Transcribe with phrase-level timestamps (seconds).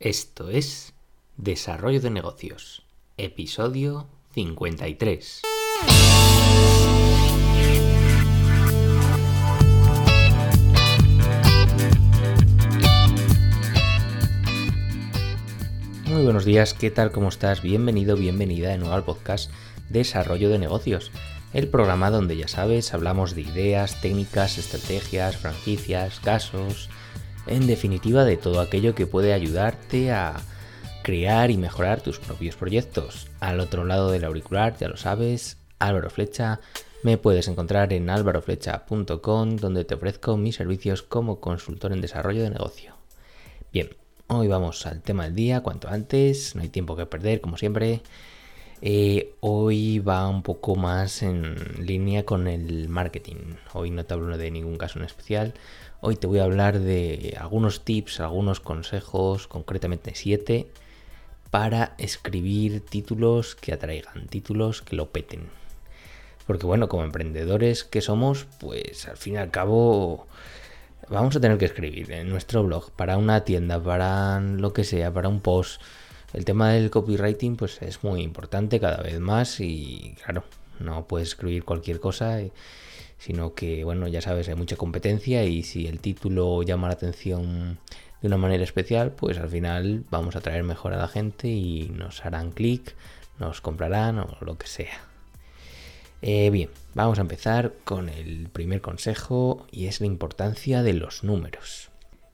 [0.00, 0.94] Esto es
[1.38, 2.84] Desarrollo de Negocios,
[3.16, 5.42] episodio 53.
[16.06, 17.10] Muy buenos días, ¿qué tal?
[17.10, 17.62] ¿Cómo estás?
[17.62, 19.50] Bienvenido, bienvenida de nuevo al podcast
[19.88, 21.10] Desarrollo de Negocios,
[21.52, 26.88] el programa donde ya sabes, hablamos de ideas, técnicas, estrategias, franquicias, casos,
[27.48, 30.36] en definitiva de todo aquello que puede ayudarte a
[31.02, 33.28] crear y mejorar tus propios proyectos.
[33.40, 36.60] Al otro lado del auricular, ya lo sabes, Álvaro Flecha.
[37.02, 42.50] Me puedes encontrar en álvaroflecha.com donde te ofrezco mis servicios como consultor en desarrollo de
[42.50, 42.94] negocio.
[43.72, 43.90] Bien,
[44.26, 48.02] hoy vamos al tema del día, cuanto antes, no hay tiempo que perder, como siempre.
[48.80, 53.56] Eh, hoy va un poco más en línea con el marketing.
[53.72, 55.54] Hoy no te hablo de ningún caso en especial.
[56.00, 60.68] Hoy te voy a hablar de algunos tips, algunos consejos, concretamente siete,
[61.50, 65.48] para escribir títulos que atraigan, títulos que lo peten.
[66.46, 70.28] Porque bueno, como emprendedores que somos, pues al fin y al cabo
[71.08, 75.12] vamos a tener que escribir en nuestro blog para una tienda, para lo que sea,
[75.12, 75.82] para un post.
[76.32, 80.44] El tema del copywriting pues es muy importante cada vez más y claro,
[80.78, 82.40] no puedes escribir cualquier cosa
[83.18, 87.78] sino que, bueno, ya sabes, hay mucha competencia y si el título llama la atención
[88.22, 91.88] de una manera especial, pues al final vamos a traer mejor a la gente y
[91.90, 92.94] nos harán clic,
[93.38, 95.00] nos comprarán o lo que sea.
[96.22, 101.22] Eh, bien, vamos a empezar con el primer consejo y es la importancia de los
[101.22, 101.87] números.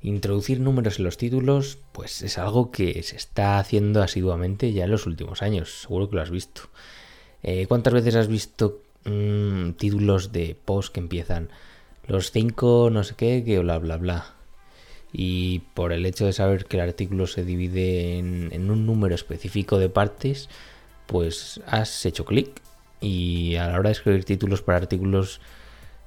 [0.04, 4.92] Introducir números en los títulos, pues es algo que se está haciendo asiduamente ya en
[4.92, 6.62] los últimos años, seguro que lo has visto.
[7.42, 11.50] Eh, ¿Cuántas veces has visto Mm, títulos de post que empiezan
[12.06, 14.34] los cinco no sé qué, que bla bla bla.
[15.12, 19.78] Y por el hecho de saber que el artículo se divide en, un número específico
[19.78, 20.48] de partes,
[21.06, 22.62] pues has hecho clic
[23.00, 25.40] y a la hora de escribir títulos para artículos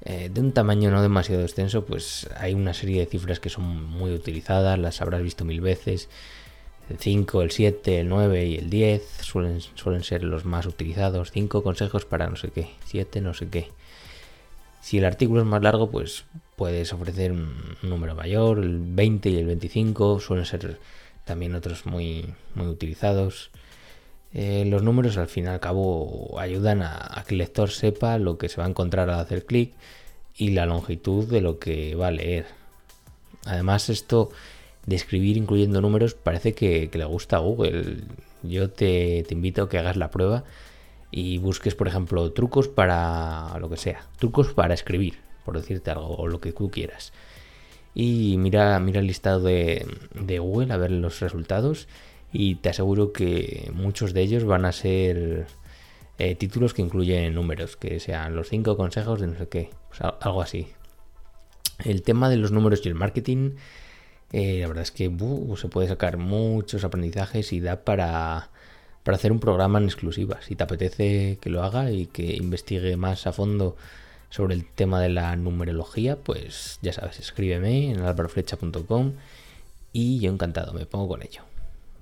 [0.02, 3.84] eh, de un tamaño no demasiado extenso, pues hay una serie de cifras que son
[3.86, 6.10] muy utilizadas, las habrás visto mil veces
[6.90, 11.32] el 5, el 7, el 9 y el 10 suelen, suelen ser los más utilizados.
[11.32, 13.70] 5 consejos para no sé qué, 7 no sé qué.
[14.82, 16.24] Si el artículo es más largo, pues
[16.56, 20.80] puedes ofrecer un número mayor, el 20 y el 25 suelen ser
[21.26, 23.52] también otros muy, muy utilizados.
[24.34, 28.38] Eh, los números al fin y al cabo ayudan a, que el lector sepa lo
[28.38, 29.74] que se va a encontrar al hacer clic
[30.36, 32.46] y la longitud de lo que va a leer.
[33.46, 34.30] Además esto
[34.86, 38.04] de escribir incluyendo números parece que, le gusta a Google.
[38.44, 40.44] Yo te, invito a que hagas la prueba
[41.12, 46.16] y busques, por ejemplo, trucos para lo que sea, trucos para escribir, por decirte algo,
[46.16, 47.14] o lo que tú quieras.
[48.00, 49.84] Y mira, mira el listado de,
[50.40, 51.88] Google a ver los resultados
[52.32, 55.48] y te aseguro que muchos de ellos van a ser
[56.18, 60.02] eh, títulos que incluyen números, que sean los cinco consejos de no sé qué, pues
[60.02, 60.68] algo así.
[61.84, 63.52] El tema de los números y el marketing
[64.34, 65.10] eh, la verdad es que
[65.56, 68.50] se puede sacar muchos aprendizajes y da para,
[69.04, 70.40] para hacer un programa en exclusiva.
[70.42, 73.78] Si te apetece que lo haga y que investigue más a fondo
[74.30, 79.14] sobre el tema de la numerología, pues ya sabes, escríbeme en alvaroflecha.com
[79.94, 81.44] y yo encantado, me pongo con ello.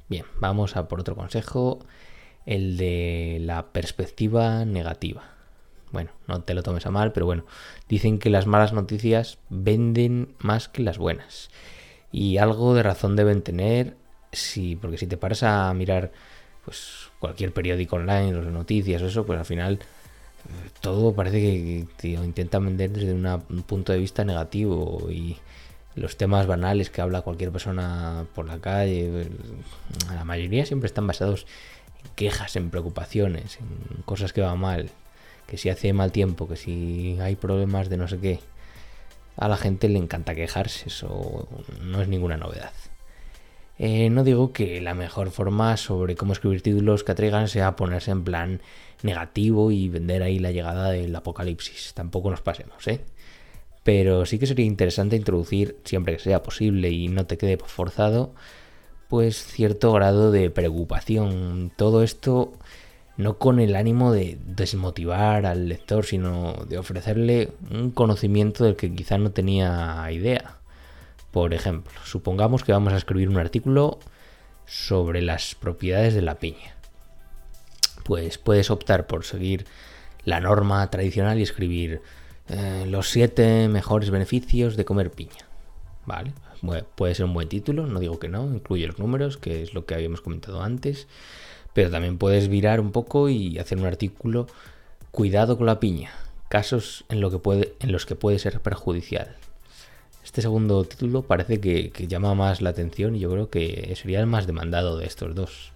[0.07, 1.79] Bien, vamos a por otro consejo,
[2.45, 5.23] el de la perspectiva negativa.
[5.91, 7.45] Bueno, no te lo tomes a mal, pero bueno,
[7.89, 11.49] dicen que las malas noticias venden más que las buenas.
[12.11, 13.95] Y algo de razón deben tener,
[14.31, 16.11] sí, porque si te paras a mirar
[16.65, 19.79] pues cualquier periódico online, las noticias o eso, pues al final
[20.45, 25.37] eh, todo parece que te intentan vender desde un punto de vista negativo y
[25.95, 29.29] los temas banales que habla cualquier persona por la calle,
[30.13, 31.45] la mayoría siempre están basados
[32.03, 34.89] en quejas, en preocupaciones, en cosas que van mal,
[35.47, 38.39] que si hace mal tiempo, que si hay problemas de no sé qué
[39.37, 41.47] a la gente le encanta quejarse, eso
[41.81, 42.71] no es ninguna novedad.
[43.77, 48.11] Eh, no digo que la mejor forma sobre cómo escribir títulos que atraigan sea ponerse
[48.11, 48.61] en plan
[49.03, 51.93] negativo y vender ahí la llegada del apocalipsis.
[51.93, 53.01] Tampoco nos pasemos, ¿eh?
[53.85, 58.33] Pero sí que sería interesante introducir, siempre que sea posible y no te quede forzado,
[59.09, 61.71] pues cierto grado de preocupación.
[61.77, 62.51] Todo esto
[63.15, 68.91] no con el ánimo de desmotivar al lector, sino de ofrecerle un conocimiento del que
[68.91, 70.57] quizá no tenía idea.
[71.29, 73.99] Por ejemplo, supongamos que vamos a escribir un artículo
[74.65, 76.75] sobre las propiedades de la piña.
[78.03, 79.67] Pues puedes optar por seguir
[80.23, 82.01] la norma tradicional y escribir
[82.49, 85.47] eh, los siete mejores beneficios de comer piña.
[86.05, 86.33] ¿Vale?
[86.95, 89.85] puede ser un buen título, no digo que no, incluye los números, que es lo
[89.85, 91.07] que habíamos comentado antes,
[91.73, 94.47] pero también puedes virar un poco y hacer un artículo
[95.15, 96.11] Cuidado con la piña,
[96.49, 99.37] casos en, lo que puede, en los que puede ser perjudicial.
[100.25, 104.25] Este segundo título parece que, llama más la atención y yo creo que sería el
[104.25, 105.71] más demandado de estos dos.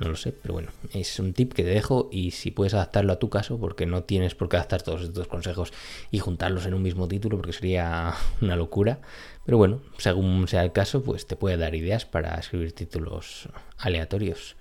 [0.00, 3.12] No lo sé, pero bueno, es un tip que te dejo y si puedes adaptarlo
[3.12, 5.74] a tu caso, porque no tienes por qué adaptar todos estos consejos
[6.10, 9.00] y juntarlos en un mismo título, porque sería una locura.
[9.44, 14.56] Pero bueno, según sea el caso, pues te puede dar ideas para escribir títulos aleatorios.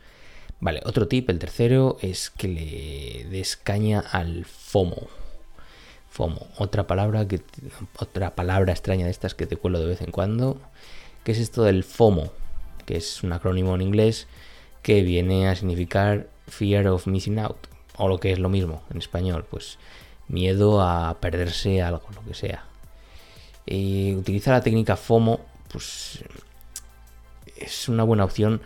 [0.60, 5.08] Vale, otro tip, el tercero, es que le des caña al FOMO.
[6.10, 7.42] FOMO, otra palabra que
[7.98, 10.60] otra palabra extraña de estas que te cuelo de vez en cuando,
[11.24, 12.34] que es esto del FOMO,
[12.86, 14.28] que es un acrónimo en inglés
[14.82, 17.68] que viene a significar Fear of Missing Out,
[17.98, 19.78] o lo que es lo mismo en español, pues
[20.28, 22.66] miedo a perderse algo, lo que sea.
[23.66, 25.42] Y utiliza la técnica FOMO,
[25.72, 26.24] pues
[27.58, 28.62] es una buena opción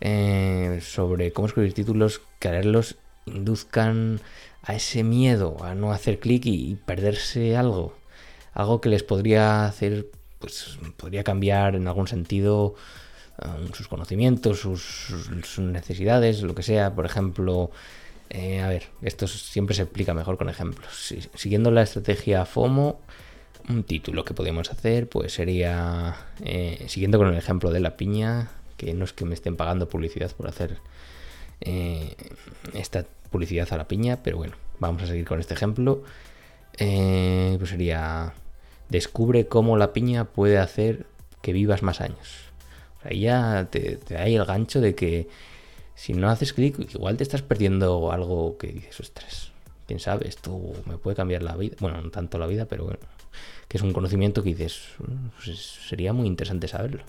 [0.00, 2.84] eh, sobre cómo escribir títulos que
[3.26, 4.20] induzcan
[4.62, 7.94] a ese miedo a no hacer clic y, perderse algo.
[8.52, 12.74] Algo que les podría hacer, pues podría cambiar en algún sentido
[13.42, 16.94] um, sus conocimientos, sus, necesidades, lo que sea.
[16.94, 17.70] Por ejemplo,
[18.30, 21.14] eh, a ver, esto siempre se explica mejor con ejemplos.
[21.34, 23.00] siguiendo la estrategia FOMO,
[23.68, 28.50] un título que podemos hacer, pues sería, eh, siguiendo con el ejemplo de la piña,
[28.76, 30.78] que no es que me estén pagando publicidad por hacer
[31.60, 32.14] eh,
[32.74, 36.02] esta publicidad a la piña, pero bueno, vamos a seguir con este ejemplo.
[36.76, 38.34] Pues sería,
[38.88, 41.06] descubre cómo la piña puede hacer
[41.40, 42.53] que vivas más años.
[43.04, 45.28] Ahí ya te, da el gancho de que
[45.94, 49.52] si no haces clic, igual te estás perdiendo algo que dices, ostras,
[49.86, 51.76] quién sabe, esto me puede cambiar la vida.
[51.80, 52.98] Bueno, no tanto la vida, pero bueno,
[53.68, 54.82] que es un conocimiento que dices,
[55.42, 55.58] pues
[55.88, 57.02] sería muy interesante saberlo.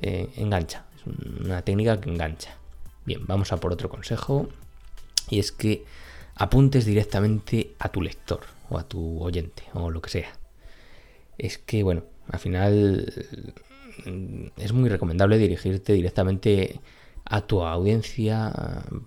[0.00, 0.84] Eh, engancha.
[0.96, 1.06] Es
[1.44, 2.56] una técnica que engancha.
[3.04, 4.48] Bien, vamos a por otro consejo.
[5.30, 5.84] Y es que
[6.36, 10.32] apuntes directamente a tu lector o a tu oyente o lo que sea.
[11.38, 13.12] Es que, bueno, al final
[14.56, 16.80] es muy recomendable dirigirte directamente
[17.24, 18.52] a tu audiencia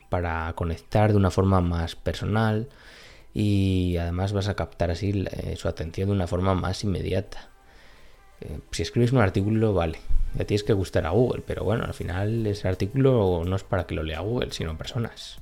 [0.09, 2.69] para conectar de una forma más personal
[3.33, 7.49] y además vas a captar así eh, su atención de una forma más inmediata.
[8.41, 9.99] Eh, si escribes un artículo, vale,
[10.35, 13.85] ya tienes que gustar a Google, pero bueno, al final ese artículo no es para
[13.85, 15.37] que lo lea Google, sino personas.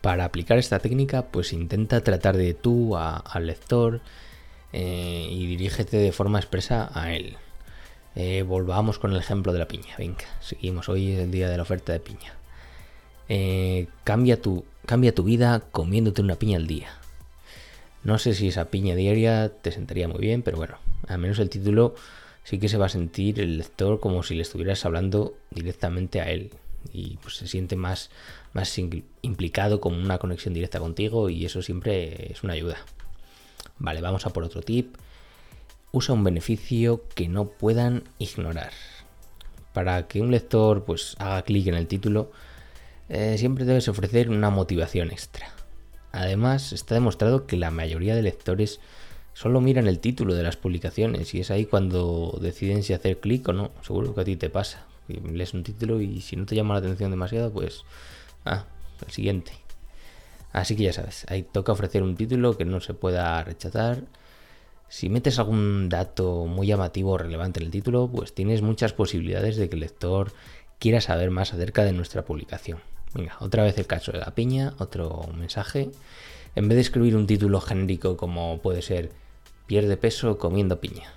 [0.00, 4.00] Para aplicar esta técnica, pues intenta tratar de tú al lector
[4.72, 7.36] eh, y dirígete de forma expresa a él.
[8.16, 9.94] Eh, volvamos con el ejemplo de la piña.
[9.98, 10.88] Venga, seguimos.
[10.88, 12.34] Hoy es el día de la oferta de piña.
[13.28, 16.88] Eh, cambia, tu, cambia tu vida comiéndote una piña al día.
[18.02, 21.50] No sé si esa piña diaria te sentaría muy bien, pero bueno, al menos el
[21.50, 21.94] título
[22.44, 26.30] sí que se va a sentir el lector como si le estuvieras hablando directamente a
[26.30, 26.50] él
[26.92, 28.10] y pues se siente más,
[28.54, 32.78] más implicado con una conexión directa contigo y eso siempre es una ayuda.
[33.78, 34.96] Vale, vamos a por otro tip.
[35.92, 38.72] Usa un beneficio que no puedan ignorar.
[39.72, 42.30] Para que un lector pues haga clic en el título,
[43.08, 45.48] eh, siempre debes ofrecer una motivación extra.
[46.12, 48.80] Además, está demostrado que la mayoría de lectores
[49.32, 53.48] solo miran el título de las publicaciones y es ahí cuando deciden si hacer clic
[53.48, 53.70] o no.
[53.82, 54.86] Seguro que a ti te pasa.
[55.08, 57.84] Lees un título y si no te llama la atención demasiado, pues...
[58.44, 58.64] Ah,
[59.06, 59.52] el siguiente.
[60.52, 64.02] Así que ya sabes, ahí toca ofrecer un título que no se pueda rechazar.
[64.90, 69.56] Si metes algún dato muy llamativo o relevante en el título, pues tienes muchas posibilidades
[69.56, 70.32] de que el lector
[70.80, 72.80] quiera saber más acerca de nuestra publicación.
[73.14, 75.90] Venga, otra vez el caso de la piña, otro mensaje.
[76.56, 79.12] En vez de escribir un título genérico como puede ser
[79.68, 81.12] pierde peso comiendo piña.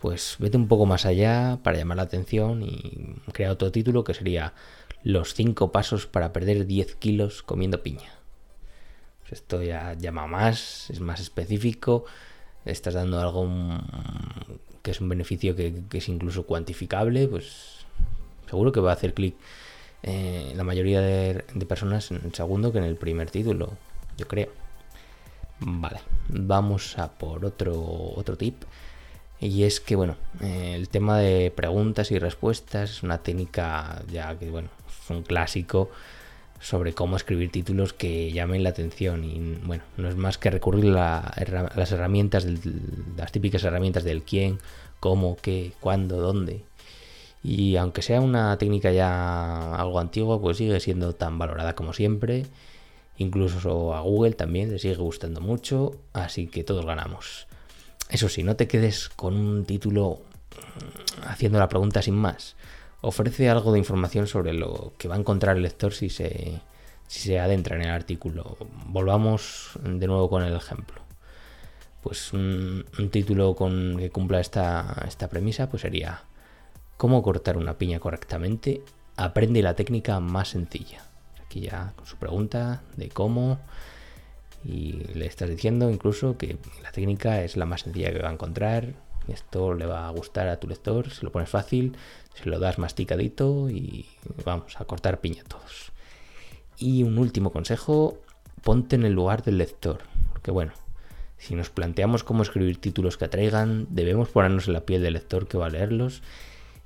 [0.00, 4.14] Pues vete un poco más allá para llamar la atención y crea otro título que
[4.14, 4.54] sería
[5.04, 8.12] Los 5 pasos para perder 10 kilos comiendo piña.
[9.20, 12.06] Pues esto ya llama más, es más específico,
[12.64, 13.48] estás dando algo
[14.82, 17.86] que es un beneficio que, es incluso cuantificable, pues
[18.48, 19.34] seguro que va a hacer clic
[20.02, 23.72] eh, la mayoría de, de personas en el segundo que en el primer título,
[24.16, 24.48] yo creo.
[25.60, 27.80] Vale, vamos a por otro,
[28.16, 28.64] otro tip.
[29.40, 34.38] Y es que, bueno, eh, el tema de preguntas y respuestas es una técnica ya
[34.38, 35.90] que, bueno, es un clásico
[36.62, 39.24] sobre cómo escribir títulos que llamen la atención.
[39.24, 41.34] Y, bueno, no es más que recurrir a
[41.76, 42.46] las herramientas,
[43.16, 44.58] las típicas herramientas del quién,
[45.00, 46.64] cómo, qué, cuándo, dónde.
[47.42, 52.46] Y aunque sea una técnica ya algo antigua, pues sigue siendo tan valorada como siempre
[53.18, 57.46] Incluso a Google también le sigue gustando mucho, así que todos ganamos.
[58.08, 60.22] Eso sí, no te quedes con un título
[61.24, 62.56] haciendo la pregunta sin más,
[63.02, 66.60] ofrece algo de información sobre lo que va a encontrar el lector si se,
[67.38, 68.56] adentra en el artículo.
[68.86, 71.02] Volvamos de nuevo con el ejemplo.
[72.02, 76.24] Pues un, título con, que cumpla esta, esta premisa pues sería
[77.02, 78.82] ¿Cómo cortar una piña correctamente?
[79.16, 81.02] Aprende la técnica más sencilla.
[81.44, 83.58] Aquí ya con su pregunta de cómo
[84.64, 88.32] y le estás diciendo incluso que la técnica es la más sencilla que va a
[88.32, 88.94] encontrar.
[89.28, 91.96] Esto le va a gustar a tu lector, si lo pones fácil,
[92.34, 94.06] se lo das masticadito y
[94.44, 95.92] vamos a cortar piña todos.
[96.78, 98.18] Y un último consejo,
[98.62, 99.98] ponte en el lugar del lector.
[100.32, 100.72] Porque bueno,
[101.38, 105.46] si nos planteamos cómo escribir títulos que atraigan, debemos ponernos en la piel del lector
[105.46, 106.22] que va a leerlos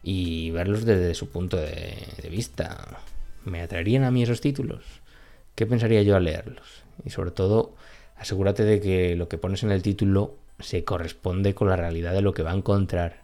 [0.03, 3.01] y verlos desde su punto de, de vista.
[3.45, 4.85] ¿Me atraerían a mí esos títulos?
[5.55, 6.85] ¿Qué pensaría yo al leerlos?
[7.05, 7.75] Y sobre todo,
[8.17, 12.23] asegúrate de que lo que pones en el título se corresponde con la realidad de
[12.23, 13.23] lo que va a encontrar.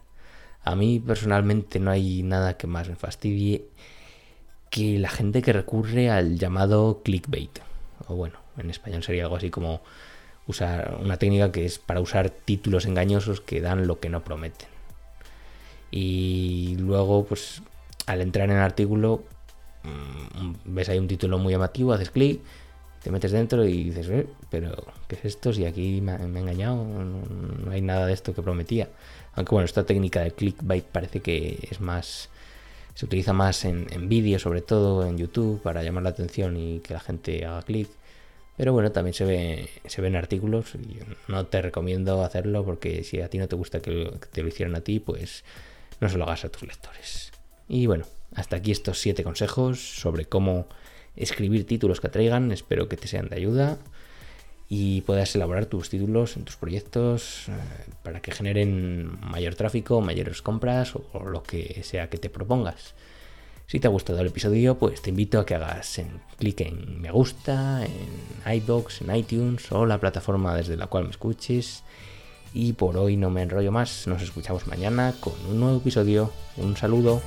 [0.63, 3.65] A mí personalmente no hay nada que más me fastidie
[4.69, 7.59] que la gente que recurre al llamado clickbait.
[8.07, 9.81] O bueno, en español sería algo así como
[10.47, 14.67] usar una técnica que es para usar títulos engañosos que dan lo que no prometen.
[15.91, 17.61] Y luego, pues,
[18.07, 19.23] al entrar en el artículo,
[19.83, 22.41] mm, ves ahí un título muy llamativo, haces clic
[23.03, 24.71] te metes dentro y dices, eh, pero
[25.07, 25.51] ¿qué es esto?
[25.51, 28.89] Si aquí me, me he engañado, no, hay nada de esto que prometía.
[29.33, 32.29] Aunque bueno, esta técnica de clickbait parece que es más,
[32.95, 36.79] se utiliza más en, en vídeos, sobre todo en YouTube, para llamar la atención y
[36.79, 37.89] que la gente haga clic.
[38.55, 40.73] Pero bueno, también se ve, se ven artículos
[41.27, 44.47] no te recomiendo hacerlo porque si a ti no te gusta que, que te lo
[44.47, 45.43] hicieran a ti, pues
[45.99, 47.31] no se lo hagas a tus lectores.
[47.67, 48.05] Y bueno,
[48.35, 50.67] hasta aquí estos siete consejos sobre cómo
[51.15, 53.77] escribir títulos que atraigan, espero que te sean de ayuda
[54.69, 57.51] y puedas elaborar tus títulos en tus proyectos eh,
[58.01, 62.95] para que generen mayor tráfico, mayores compras o, lo que sea que te propongas.
[63.67, 66.01] Si te ha gustado el episodio, pues te invito a que hagas
[66.37, 71.11] clic en me gusta, en iBox, en iTunes o la plataforma desde la cual me
[71.11, 71.83] escuches.
[72.53, 76.31] Y por hoy no me enrollo más, nos escuchamos mañana con un nuevo episodio.
[76.57, 77.21] Un saludo.